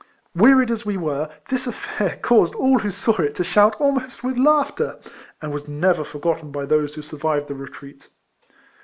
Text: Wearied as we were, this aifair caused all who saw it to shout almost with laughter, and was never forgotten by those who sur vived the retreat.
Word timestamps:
Wearied 0.33 0.71
as 0.71 0.83
we 0.83 0.97
were, 0.97 1.29
this 1.49 1.67
aifair 1.67 2.19
caused 2.23 2.55
all 2.55 2.79
who 2.79 2.89
saw 2.89 3.17
it 3.21 3.35
to 3.35 3.43
shout 3.43 3.75
almost 3.79 4.23
with 4.23 4.35
laughter, 4.35 4.97
and 5.43 5.51
was 5.51 5.67
never 5.67 6.03
forgotten 6.03 6.51
by 6.51 6.65
those 6.65 6.95
who 6.95 7.03
sur 7.03 7.17
vived 7.17 7.45
the 7.45 7.53
retreat. 7.53 8.09